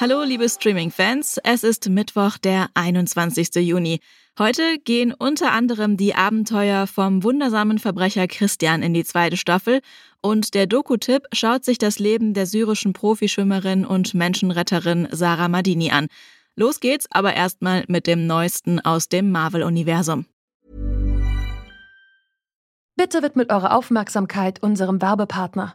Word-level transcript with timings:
Hallo, 0.00 0.22
liebe 0.22 0.48
Streaming-Fans. 0.48 1.40
Es 1.44 1.62
ist 1.62 1.90
Mittwoch, 1.90 2.38
der 2.38 2.70
21. 2.72 3.56
Juni. 3.56 4.00
Heute 4.38 4.78
gehen 4.82 5.12
unter 5.12 5.52
anderem 5.52 5.98
die 5.98 6.14
Abenteuer 6.14 6.86
vom 6.86 7.22
wundersamen 7.22 7.78
Verbrecher 7.78 8.26
Christian 8.26 8.82
in 8.82 8.94
die 8.94 9.04
zweite 9.04 9.36
Staffel 9.36 9.82
und 10.22 10.54
der 10.54 10.66
Doku-Tipp 10.66 11.24
schaut 11.34 11.66
sich 11.66 11.76
das 11.76 11.98
Leben 11.98 12.32
der 12.32 12.46
syrischen 12.46 12.94
Profischwimmerin 12.94 13.84
und 13.84 14.14
Menschenretterin 14.14 15.06
Sarah 15.10 15.48
Madini 15.48 15.90
an. 15.90 16.06
Los 16.56 16.80
geht's 16.80 17.04
aber 17.10 17.34
erstmal 17.34 17.84
mit 17.86 18.06
dem 18.06 18.26
Neuesten 18.26 18.80
aus 18.80 19.10
dem 19.10 19.30
Marvel-Universum. 19.30 20.24
Bitte 22.96 23.22
widmet 23.22 23.52
eure 23.52 23.74
Aufmerksamkeit 23.74 24.62
unserem 24.62 25.02
Werbepartner. 25.02 25.74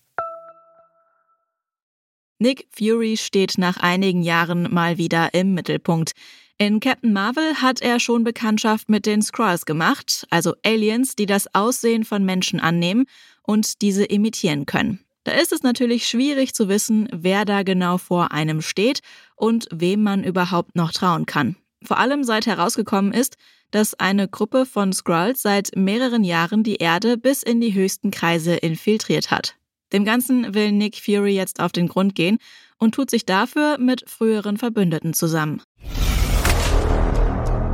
Nick 2.41 2.65
Fury 2.71 3.17
steht 3.17 3.59
nach 3.59 3.77
einigen 3.77 4.23
Jahren 4.23 4.73
mal 4.73 4.97
wieder 4.97 5.35
im 5.35 5.53
Mittelpunkt. 5.53 6.13
In 6.57 6.79
Captain 6.79 7.13
Marvel 7.13 7.61
hat 7.61 7.81
er 7.81 7.99
schon 7.99 8.23
Bekanntschaft 8.23 8.89
mit 8.89 9.05
den 9.05 9.21
Skrulls 9.21 9.67
gemacht, 9.67 10.25
also 10.31 10.55
Aliens, 10.65 11.15
die 11.15 11.27
das 11.27 11.53
Aussehen 11.53 12.03
von 12.03 12.25
Menschen 12.25 12.59
annehmen 12.59 13.05
und 13.43 13.83
diese 13.83 14.05
imitieren 14.05 14.65
können. 14.65 15.01
Da 15.23 15.33
ist 15.33 15.51
es 15.51 15.61
natürlich 15.61 16.07
schwierig 16.07 16.55
zu 16.55 16.67
wissen, 16.67 17.07
wer 17.13 17.45
da 17.45 17.61
genau 17.61 17.99
vor 17.99 18.31
einem 18.31 18.63
steht 18.63 19.01
und 19.35 19.67
wem 19.71 20.01
man 20.01 20.23
überhaupt 20.23 20.75
noch 20.75 20.91
trauen 20.91 21.27
kann. 21.27 21.57
Vor 21.83 21.99
allem 21.99 22.23
seit 22.23 22.47
herausgekommen 22.47 23.13
ist, 23.13 23.37
dass 23.69 23.93
eine 23.93 24.27
Gruppe 24.27 24.65
von 24.65 24.93
Skrulls 24.93 25.43
seit 25.43 25.75
mehreren 25.75 26.23
Jahren 26.23 26.63
die 26.63 26.77
Erde 26.77 27.19
bis 27.19 27.43
in 27.43 27.61
die 27.61 27.75
höchsten 27.75 28.09
Kreise 28.09 28.55
infiltriert 28.55 29.29
hat. 29.29 29.57
Dem 29.93 30.05
Ganzen 30.05 30.53
will 30.53 30.71
Nick 30.71 30.95
Fury 30.95 31.35
jetzt 31.35 31.59
auf 31.59 31.73
den 31.73 31.87
Grund 31.87 32.15
gehen 32.15 32.37
und 32.77 32.95
tut 32.95 33.09
sich 33.09 33.25
dafür 33.25 33.77
mit 33.77 34.09
früheren 34.09 34.57
Verbündeten 34.57 35.13
zusammen. 35.13 35.61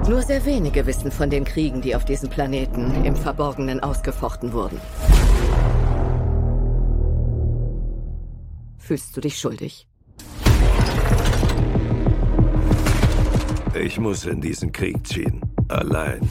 Nur 0.10 0.22
sehr 0.22 0.46
wenige 0.46 0.86
wissen 0.88 1.12
von 1.12 1.30
den 1.30 1.44
Kriegen, 1.44 1.82
die 1.82 1.96
auf 1.96 2.06
diesem 2.06 2.30
Planeten 2.30 3.04
im 3.06 3.16
Verborgenen 3.16 3.82
ausgefochten 3.82 4.54
wurden. 4.54 4.80
Fühlst 8.80 9.16
du 9.16 9.22
dich 9.22 9.38
schuldig? 9.38 9.86
Ich 13.76 14.00
muss 14.00 14.26
in 14.26 14.42
diesen 14.42 14.72
Krieg 14.72 15.06
ziehen. 15.06 15.42
Allein. 15.68 16.22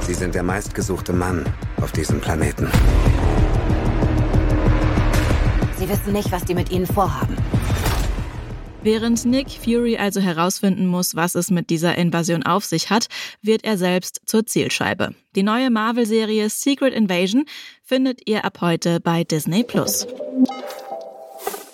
Sie 0.00 0.14
sind 0.14 0.34
der 0.34 0.42
meistgesuchte 0.42 1.12
Mann 1.12 1.44
auf 1.82 1.92
diesem 1.92 2.20
Planeten. 2.20 2.68
Sie 5.76 5.88
wissen 5.88 6.12
nicht, 6.12 6.30
was 6.30 6.44
die 6.44 6.54
mit 6.54 6.70
ihnen 6.70 6.86
vorhaben. 6.86 7.36
Während 8.82 9.26
Nick 9.26 9.50
Fury 9.50 9.98
also 9.98 10.20
herausfinden 10.20 10.86
muss, 10.86 11.14
was 11.14 11.34
es 11.34 11.50
mit 11.50 11.68
dieser 11.68 11.98
Invasion 11.98 12.42
auf 12.42 12.64
sich 12.64 12.88
hat, 12.88 13.08
wird 13.42 13.62
er 13.64 13.76
selbst 13.76 14.22
zur 14.24 14.46
Zielscheibe. 14.46 15.14
Die 15.36 15.42
neue 15.42 15.70
Marvel-Serie 15.70 16.48
Secret 16.48 16.94
Invasion 16.94 17.44
findet 17.82 18.26
ihr 18.26 18.44
ab 18.44 18.58
heute 18.62 19.00
bei 19.00 19.24
Disney 19.24 19.64
Plus. 19.64 20.06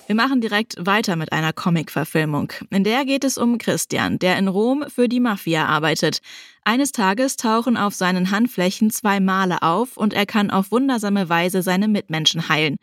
Wir 0.06 0.14
machen 0.14 0.40
direkt 0.40 0.76
weiter 0.78 1.16
mit 1.16 1.32
einer 1.32 1.52
Comic-Verfilmung. 1.52 2.52
In 2.70 2.84
der 2.84 3.04
geht 3.04 3.24
es 3.24 3.38
um 3.38 3.58
Christian, 3.58 4.20
der 4.20 4.38
in 4.38 4.46
Rom 4.46 4.84
für 4.86 5.08
die 5.08 5.18
Mafia 5.18 5.66
arbeitet. 5.66 6.20
Eines 6.64 6.92
Tages 6.92 7.36
tauchen 7.36 7.76
auf 7.76 7.92
seinen 7.92 8.30
Handflächen 8.30 8.90
zwei 8.90 9.18
Male 9.18 9.62
auf 9.62 9.96
und 9.96 10.14
er 10.14 10.24
kann 10.24 10.52
auf 10.52 10.70
wundersame 10.70 11.28
Weise 11.28 11.60
seine 11.62 11.88
Mitmenschen 11.88 12.48
heilen. 12.48 12.76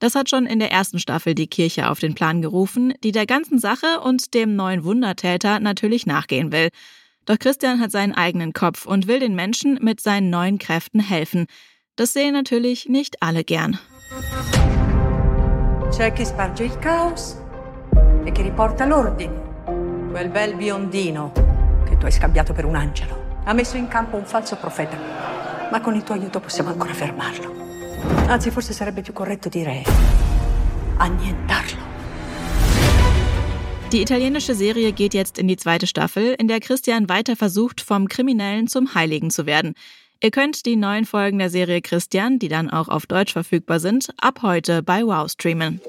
Das 0.00 0.16
hat 0.16 0.28
schon 0.28 0.44
in 0.44 0.58
der 0.58 0.72
ersten 0.72 0.98
Staffel 0.98 1.36
die 1.36 1.46
Kirche 1.46 1.88
auf 1.88 2.00
den 2.00 2.14
Plan 2.14 2.42
gerufen, 2.42 2.94
die 3.04 3.12
der 3.12 3.26
ganzen 3.26 3.60
Sache 3.60 4.00
und 4.00 4.34
dem 4.34 4.56
neuen 4.56 4.82
Wundertäter 4.82 5.60
natürlich 5.60 6.04
nachgehen 6.04 6.50
will. 6.50 6.70
Doch 7.26 7.38
Christian 7.38 7.80
hat 7.80 7.92
seinen 7.92 8.12
eigenen 8.12 8.52
Kopf 8.52 8.86
und 8.86 9.06
will 9.06 9.20
den 9.20 9.36
Menschen 9.36 9.78
mit 9.80 10.00
seinen 10.00 10.30
neuen 10.30 10.58
Kräften 10.58 10.98
helfen. 10.98 11.46
Das 11.94 12.12
sehen 12.12 12.32
natürlich 12.32 12.88
nicht 12.88 13.22
alle 13.22 13.44
gern. 13.44 13.78
C'è 15.96 16.12
chi 16.12 16.26
sparge 16.26 16.62
il 16.64 16.78
caos 16.78 17.38
e 18.22 18.30
chi 18.30 18.42
riporta 18.42 18.84
l'ordine. 18.84 19.32
Quel 20.10 20.28
bel 20.28 20.54
biondino 20.54 21.32
che 21.88 21.96
tu 21.96 22.04
hai 22.04 22.12
scambiato 22.12 22.52
per 22.52 22.66
un 22.66 22.74
angelo 22.74 23.40
ha 23.44 23.54
messo 23.54 23.78
in 23.78 23.88
campo 23.88 24.18
un 24.18 24.26
falso 24.26 24.56
profeta. 24.56 24.98
Ma 25.70 25.80
con 25.80 25.94
il 25.94 26.02
tuo 26.02 26.14
aiuto 26.14 26.38
possiamo 26.38 26.68
ancora 26.68 26.92
fermarlo. 26.92 27.50
Anzi, 28.26 28.50
forse 28.50 28.74
sarebbe 28.74 29.00
più 29.00 29.14
corretto 29.14 29.48
dire 29.48 29.84
annientarlo. 30.98 31.80
Die 33.88 34.02
italienische 34.02 34.54
Serie 34.54 34.92
geht 34.92 35.14
jetzt 35.14 35.38
in 35.38 35.46
die 35.46 35.56
zweite 35.56 35.86
Staffel, 35.86 36.34
in 36.38 36.46
der 36.46 36.60
Christian 36.60 37.08
weiter 37.08 37.36
versucht, 37.36 37.80
vom 37.80 38.06
Kriminellen 38.06 38.66
zum 38.66 38.94
Heiligen 38.94 39.30
zu 39.30 39.46
werden. 39.46 39.72
Ihr 40.22 40.30
könnt 40.30 40.64
die 40.64 40.76
neuen 40.76 41.04
Folgen 41.04 41.38
der 41.38 41.50
Serie 41.50 41.82
Christian, 41.82 42.38
die 42.38 42.48
dann 42.48 42.70
auch 42.70 42.88
auf 42.88 43.06
Deutsch 43.06 43.32
verfügbar 43.32 43.80
sind, 43.80 44.08
ab 44.18 44.40
heute 44.42 44.82
bei 44.82 45.04
Wow 45.04 45.30
streamen. 45.30 45.80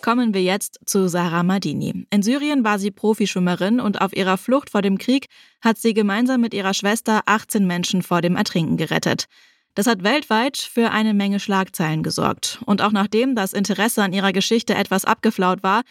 Kommen 0.00 0.34
wir 0.34 0.42
jetzt 0.42 0.80
zu 0.84 1.08
Sarah 1.08 1.42
Madini. 1.42 2.06
In 2.10 2.22
Syrien 2.22 2.62
war 2.62 2.78
sie 2.78 2.90
Profischwimmerin 2.90 3.80
und 3.80 4.00
auf 4.00 4.14
ihrer 4.14 4.36
Flucht 4.36 4.70
vor 4.70 4.82
dem 4.82 4.98
Krieg 4.98 5.28
hat 5.60 5.78
sie 5.78 5.94
gemeinsam 5.94 6.40
mit 6.40 6.54
ihrer 6.54 6.74
Schwester 6.74 7.22
18 7.26 7.66
Menschen 7.66 8.02
vor 8.02 8.20
dem 8.20 8.36
Ertrinken 8.36 8.76
gerettet. 8.76 9.26
Das 9.74 9.86
hat 9.86 10.04
weltweit 10.04 10.58
für 10.58 10.90
eine 10.90 11.14
Menge 11.14 11.40
Schlagzeilen 11.40 12.02
gesorgt. 12.02 12.60
Und 12.66 12.80
auch 12.80 12.92
nachdem 12.92 13.34
das 13.34 13.52
Interesse 13.52 14.02
an 14.02 14.12
ihrer 14.12 14.32
Geschichte 14.32 14.74
etwas 14.74 15.04
abgeflaut 15.04 15.62
war, 15.62 15.82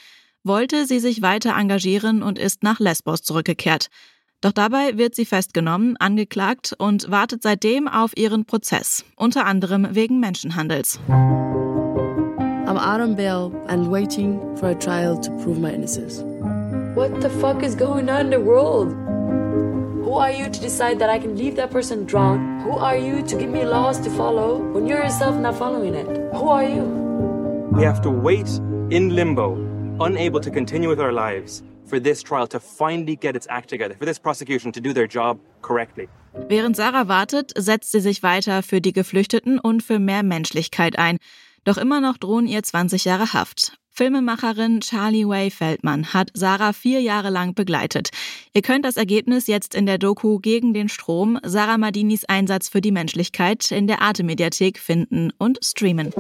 wollte 0.44 0.86
sie 0.86 1.00
sich 1.00 1.22
weiter 1.22 1.56
engagieren 1.58 2.22
und 2.22 2.38
ist 2.38 2.64
nach 2.64 2.80
Lesbos 2.80 3.24
zurückgekehrt. 3.24 3.88
Doch 4.44 4.52
dabei 4.52 4.98
wird 4.98 5.16
sie 5.16 5.24
festgenommen, 5.24 5.96
angeklagt 6.02 6.76
und 6.78 7.10
wartet 7.10 7.44
seitdem 7.44 7.88
auf 7.88 8.12
ihren 8.18 8.44
Prozess, 8.44 9.06
unter 9.16 9.46
anderem 9.46 9.88
wegen 9.92 10.20
Menschenhandels. 10.20 11.00
I'm 12.68 12.78
out 12.78 13.00
on 13.00 13.16
bail 13.16 13.54
and 13.70 13.90
waiting 13.90 14.42
for 14.58 14.72
a 14.72 14.76
trial 14.76 15.18
to 15.22 15.32
prove 15.42 15.60
my 15.60 15.72
innocence. 15.72 16.26
What 16.94 17.22
the 17.22 17.30
fuck 17.30 17.64
is 17.64 17.74
going 17.74 18.10
on 18.10 18.26
in 18.26 18.32
the 18.32 18.42
world? 18.42 18.94
Who 20.04 20.18
are 20.20 20.32
you 20.32 20.50
to 20.50 20.60
decide 20.60 21.00
that 21.00 21.10
I 21.10 21.20
can 21.20 21.38
leave 21.38 21.56
that 21.56 21.72
person 21.72 22.06
drown? 22.06 22.60
Who 22.66 22.72
are 22.72 22.98
you 22.98 23.24
to 23.24 23.38
give 23.38 23.50
me 23.50 23.64
laws 23.64 23.98
to 24.02 24.10
follow 24.10 24.58
when 24.74 24.88
you're 24.88 25.02
yourself 25.02 25.38
not 25.38 25.56
following 25.56 25.96
it? 25.96 26.08
Who 26.36 26.50
are 26.50 26.66
you? 26.66 26.84
We 27.72 27.84
have 27.84 28.02
to 28.02 28.10
wait 28.10 28.50
in 28.90 29.16
limbo, 29.16 29.56
unable 30.02 30.42
to 30.42 30.52
continue 30.52 30.90
with 30.90 31.00
our 31.00 31.14
lives 31.14 31.64
for 31.86 32.00
this 32.02 32.24
trial 32.24 32.48
to 32.48 32.60
finally 32.60 33.16
get 33.16 33.36
its 33.36 33.48
act 33.50 33.70
together, 33.70 33.96
for 33.98 34.06
this 34.06 34.20
prosecution 34.20 34.72
to 34.72 34.82
do 34.82 34.94
their 34.94 35.08
job 35.08 35.40
correctly. 35.62 36.08
Während 36.50 36.76
Sarah 36.76 37.08
wartet, 37.08 37.52
setzt 37.56 37.92
sie 37.92 38.00
sich 38.00 38.24
weiter 38.24 38.64
für 38.64 38.82
die 38.82 38.94
Geflüchteten 38.94 39.60
und 39.60 39.84
für 39.84 40.00
mehr 40.00 40.24
Menschlichkeit 40.24 40.98
ein. 40.98 41.18
Doch 41.64 41.78
immer 41.78 42.02
noch 42.02 42.18
drohen 42.18 42.48
ihr 42.48 42.64
20 42.64 43.06
Jahre 43.06 43.34
Haft. 43.34 43.78
Filmemacherin 43.96 44.82
Charlie 44.82 45.28
Way 45.28 45.52
Feldman 45.52 46.16
hat 46.16 46.32
Sarah 46.34 46.74
vier 46.74 47.00
Jahre 47.00 47.30
lang 47.30 47.54
begleitet. 47.54 48.10
Ihr 48.52 48.64
könnt 48.64 48.86
das 48.86 48.98
Ergebnis 48.98 49.46
jetzt 49.46 49.76
in 49.76 49.86
der 49.86 50.00
Doku 50.00 50.40
Gegen 50.40 50.74
den 50.74 50.90
Strom, 50.90 51.40
Sarah 51.44 51.78
Madinis 51.78 52.26
Einsatz 52.26 52.70
für 52.70 52.82
die 52.82 52.92
Menschlichkeit 52.92 53.70
in 53.72 53.86
der 53.86 54.02
Arte-Mediathek 54.02 54.80
finden 54.80 55.32
und 55.38 55.60
streamen. 55.64 56.12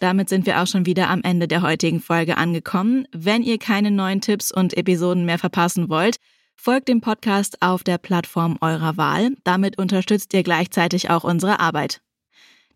Damit 0.00 0.28
sind 0.28 0.46
wir 0.46 0.60
auch 0.60 0.66
schon 0.66 0.86
wieder 0.86 1.10
am 1.10 1.22
Ende 1.22 1.48
der 1.48 1.62
heutigen 1.62 2.00
Folge 2.00 2.36
angekommen. 2.36 3.06
Wenn 3.12 3.42
ihr 3.42 3.58
keine 3.58 3.90
neuen 3.90 4.20
Tipps 4.20 4.52
und 4.52 4.76
Episoden 4.76 5.24
mehr 5.24 5.38
verpassen 5.38 5.88
wollt, 5.88 6.18
folgt 6.54 6.88
dem 6.88 7.00
Podcast 7.00 7.62
auf 7.62 7.82
der 7.82 7.98
Plattform 7.98 8.58
eurer 8.60 8.96
Wahl. 8.96 9.30
Damit 9.44 9.78
unterstützt 9.78 10.32
ihr 10.34 10.42
gleichzeitig 10.42 11.10
auch 11.10 11.24
unsere 11.24 11.60
Arbeit. 11.60 12.00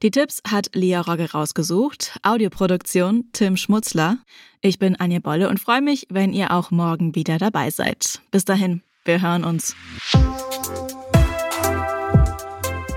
Die 0.03 0.11
Tipps 0.11 0.43
hat 0.49 0.71
Lia 0.75 1.01
Rogge 1.01 1.31
rausgesucht, 1.31 2.19
Audioproduktion 2.25 3.27
Tim 3.33 3.57
Schmutzler. 3.57 4.19
Ich 4.61 4.81
bin 4.81 4.97
Anja 4.99 5.21
Bolle 5.21 5.49
und 5.49 5.61
freue 5.61 5.81
mich, 5.81 6.09
wenn 6.11 6.33
ihr 6.33 6.51
auch 6.51 6.73
morgen 6.73 7.15
wieder 7.15 7.39
dabei 7.39 7.71
seid. 7.71 8.21
Bis 8.33 8.45
dahin, 8.45 8.83
wir 9.05 9.23
hören 9.23 9.45
uns. 9.45 9.77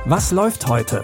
Was 0.05 0.31
läuft 0.31 0.67
heute? 0.67 1.03